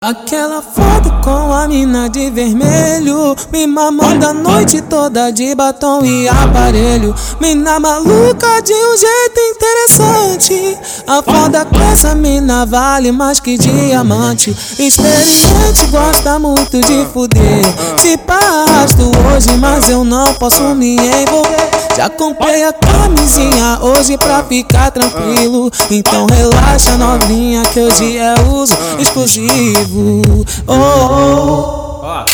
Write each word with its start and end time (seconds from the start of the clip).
Aquela 0.00 0.62
foto 0.62 1.10
com 1.24 1.52
a 1.52 1.66
mina 1.66 2.08
de 2.08 2.30
vermelho 2.30 3.34
Me 3.50 3.66
mamando 3.66 4.28
a 4.28 4.32
noite 4.32 4.80
toda 4.80 5.32
de 5.32 5.52
batom 5.56 6.04
e 6.04 6.28
aparelho. 6.28 7.12
Mina 7.40 7.80
maluca 7.80 8.62
de 8.62 8.72
um 8.72 8.96
jeito 8.96 9.40
interessante. 9.56 10.78
A 11.04 11.20
foda 11.20 11.64
com 11.64 11.82
essa 11.82 12.14
mina 12.14 12.64
vale 12.64 13.10
mais 13.10 13.40
que 13.40 13.58
diamante. 13.58 14.56
Experiente 14.78 15.86
gosta 15.90 16.38
muito 16.38 16.80
de 16.80 17.04
fuder. 17.12 17.64
Te 17.96 18.16
arrasto 18.28 19.02
hoje 19.02 19.56
mas 19.58 19.88
eu 19.88 20.04
não 20.04 20.32
posso 20.34 20.62
me 20.76 20.94
envolver 20.94 21.67
Já 21.98 22.08
comprei 22.08 22.62
a 22.62 22.72
camisinha 22.72 23.80
hoje 23.82 24.16
pra 24.16 24.44
ficar 24.44 24.92
tranquilo. 24.92 25.68
Então 25.90 26.28
relaxa 26.30 26.96
novinha 26.96 27.64
que 27.64 27.80
hoje 27.80 28.16
é 28.16 28.34
uso 28.48 28.72
exclusivo. 29.00 30.22
Oh, 30.68 30.74
oh, 30.74 32.04
oh. 32.04 32.24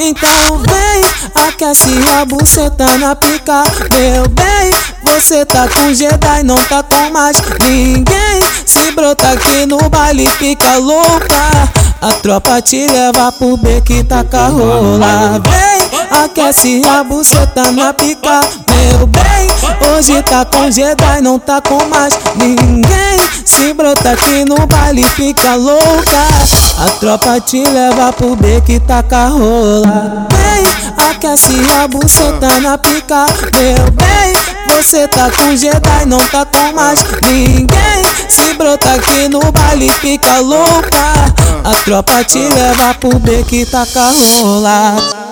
Então 0.00 0.58
vem, 0.58 1.44
aquece 1.48 1.90
a 2.20 2.24
buceta 2.24 2.96
na 2.98 3.16
pica. 3.16 3.64
Meu 3.98 4.28
bem, 4.28 4.70
você 5.02 5.44
tá 5.44 5.66
com 5.66 5.92
Jedi, 5.92 6.44
não 6.44 6.62
tá 6.66 6.84
com 6.84 7.10
mais 7.10 7.36
ninguém. 7.68 8.40
Se 8.64 8.92
brota 8.92 9.32
aqui 9.32 9.66
no 9.66 9.78
baile 9.90 10.28
fica 10.38 10.76
louca 10.76 11.68
A 12.00 12.12
tropa 12.22 12.60
te 12.60 12.86
leva 12.86 13.32
pro 13.32 13.56
beco 13.56 13.92
e 13.92 14.04
taca 14.04 14.48
rola. 14.48 15.40
Vem, 15.42 16.22
aquece 16.22 16.82
a 16.86 17.02
buceta 17.02 17.70
na 17.72 17.92
pica. 17.92 18.40
Meu 18.68 19.06
bem, 19.06 19.48
hoje 19.90 20.22
tá 20.22 20.44
com 20.44 20.70
Jedi, 20.70 21.20
não 21.22 21.38
tá 21.38 21.60
com 21.60 21.82
mais 21.88 22.12
ninguém. 22.36 23.18
Se 23.44 23.72
brota 23.72 24.10
aqui 24.10 24.44
no 24.44 24.66
baile 24.66 25.04
fica 25.04 25.54
louca. 25.54 26.28
A 26.78 26.90
tropa 27.00 27.40
te 27.40 27.62
leva 27.64 28.12
pro 28.12 28.36
beco 28.36 28.72
e 28.72 28.80
taca 28.80 29.28
rola. 29.28 30.26
Vem, 30.30 30.35
aquece 31.10 31.52
a 31.82 31.88
buceta 31.88 32.60
na 32.60 32.78
pica. 32.78 33.26
Meu 33.54 33.90
bem, 33.92 34.32
você 34.68 35.06
tá 35.08 35.30
com 35.30 35.56
Jedi, 35.56 36.06
não 36.06 36.18
tá 36.28 36.44
com 36.44 36.72
mais. 36.72 37.00
Ninguém 37.22 37.66
Se 38.28 38.54
brota 38.54 38.94
aqui 38.94 39.28
no 39.28 39.40
baile 39.52 39.90
fica 39.90 40.38
louca. 40.40 41.34
A 41.64 41.74
tropa 41.84 42.24
te 42.24 42.38
leva 42.38 42.94
pro 42.94 43.18
beco 43.18 43.54
e 43.54 43.66
taca 43.66 44.12
rola 44.40 45.25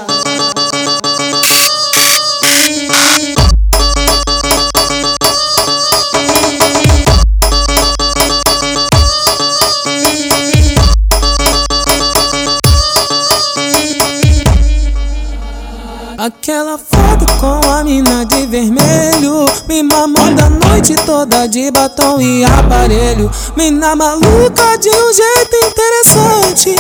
Aquela 16.16 16.78
foto 16.78 17.26
com 17.40 17.70
a 17.70 17.82
mina 17.82 18.24
de 18.24 18.46
vermelho. 18.46 19.46
Me 19.66 19.82
mamando 19.82 20.44
a 20.44 20.50
noite 20.50 20.94
toda 21.04 21.46
de 21.48 21.70
batom 21.70 22.20
e 22.20 22.44
aparelho. 22.44 23.30
Mina 23.56 23.96
maluca 23.96 24.78
de 24.78 24.90
um 24.90 25.12
jeito 25.12 25.56
interessante. 25.66 26.74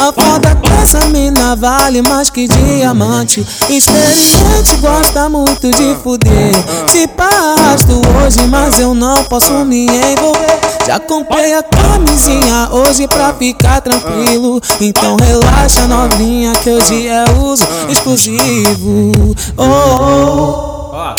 A 0.00 0.12
foda 0.12 0.56
com 0.56 0.82
essa 0.82 1.06
mina 1.06 1.54
vale 1.54 2.00
mais 2.02 2.30
que 2.30 2.48
diamante. 2.48 3.46
Experiente 3.68 4.76
gosta 4.80 5.28
muito 5.28 5.70
de 5.70 5.94
fuder. 6.02 6.52
Te 6.90 7.08
arrasto 7.18 8.00
hoje 8.28 8.46
mas 8.46 8.78
eu 8.78 8.94
não 8.94 9.24
posso 9.24 9.52
me 9.64 9.86
envolver. 9.86 10.60
Já 10.86 11.00
comprei 11.00 11.54
a 11.54 11.62
camisinha 11.62 12.68
hoje 12.70 13.08
pra 13.08 13.32
ficar 13.32 13.80
tranquilo. 13.80 14.60
Então 14.80 15.16
relaxa 15.16 15.86
novinha 15.86 16.52
que 16.56 16.70
hoje 16.70 17.08
é 17.08 17.24
uso 17.40 17.64
exclusivo. 17.88 19.34
Oh, 19.56 19.64
oh, 19.64 20.90
oh. 20.92 21.14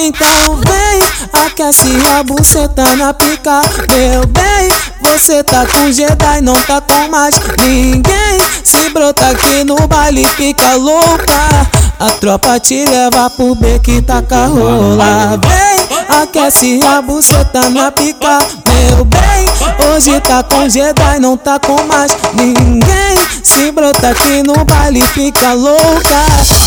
Então 0.00 0.56
vem, 0.56 1.44
aquece 1.46 1.88
a 2.18 2.22
buceta 2.22 2.96
na 2.96 3.12
pica. 3.12 3.60
Meu 3.90 4.26
bem, 4.26 4.68
você 5.02 5.42
tá 5.44 5.66
com 5.66 5.92
Jedi, 5.92 6.40
não 6.40 6.54
tá 6.62 6.80
com 6.80 7.08
mais 7.10 7.34
ninguém. 7.60 8.38
Se 8.64 8.88
brota 8.90 9.28
aqui 9.28 9.64
no 9.64 9.76
baile 9.86 10.26
fica 10.36 10.74
louca 10.74 11.83
A 12.00 12.10
tropa 12.10 12.58
te 12.58 12.84
leva 12.84 13.30
pro 13.30 13.54
beco 13.54 13.90
e 13.90 14.02
taca 14.02 14.46
rola. 14.46 15.38
Vem, 15.46 16.22
aquece 16.22 16.80
a 16.84 17.00
buceta 17.00 17.70
na 17.70 17.90
pica. 17.92 18.38
Meu 18.66 19.04
bem, 19.04 19.46
hoje 19.88 20.20
tá 20.20 20.42
com 20.42 20.68
Jedi, 20.68 21.20
não 21.20 21.36
tá 21.36 21.58
com 21.58 21.80
mais 21.84 22.10
ninguém. 22.34 23.16
Se 23.42 23.70
brota 23.70 24.08
aqui 24.08 24.42
no 24.42 24.64
baile 24.64 25.02
fica 25.02 25.52
louca. 25.52 26.26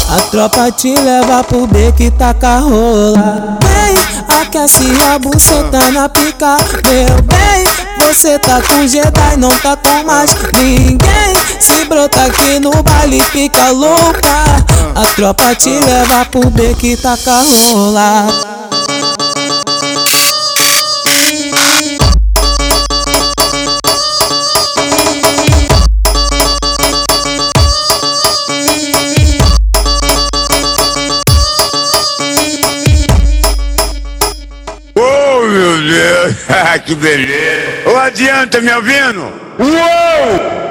A 0.09 0.21
tropa 0.31 0.71
te 0.71 0.95
leva 0.95 1.43
pro 1.43 1.67
beco 1.67 2.03
e 2.03 2.11
taca 2.11 2.59
rola. 2.59 3.57
Vem, 3.61 4.39
aquece 4.41 4.85
a 5.13 5.19
buceta 5.19 5.91
na 5.91 6.07
pica. 6.07 6.57
Meu 6.85 7.21
bem, 7.23 8.07
você 8.07 8.39
tá 8.39 8.61
com 8.61 8.87
Jedi, 8.87 9.37
não 9.37 9.51
tá 9.59 9.75
com 9.75 10.03
mais 10.05 10.31
ninguém. 10.53 10.97
Se 11.59 11.83
brota 11.85 12.23
aqui 12.25 12.59
no 12.59 12.71
baile 12.81 13.21
fica 13.21 13.71
louca 13.71 14.47
A 14.97 15.05
tropa 15.15 15.53
te 15.53 15.69
leva 15.69 16.25
pro 16.25 16.49
beco 16.49 16.87
e 16.87 16.97
taca 16.97 17.43
rola 17.71 18.25
meu 35.47 35.77
Deus, 35.77 36.35
que 36.85 36.95
beleza. 36.95 37.89
Ô, 37.89 37.97
adianta, 37.97 38.59
me 38.59 38.71
ouvindo? 38.73 39.31
Uou! 39.59 40.66